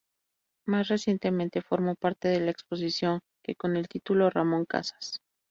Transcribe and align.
Más 0.65 0.87
recientemente 0.87 1.61
formó 1.61 1.93
parte 1.93 2.27
de 2.27 2.39
la 2.39 2.49
exposición 2.49 3.19
que, 3.45 3.53
con 3.55 3.75
el 3.77 3.87
título 3.87 4.31
"Ramon 4.31 4.65
Casas. 4.65 5.21